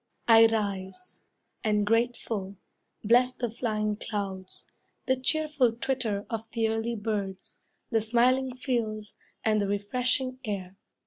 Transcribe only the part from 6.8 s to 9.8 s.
birds, The smiling fields, and the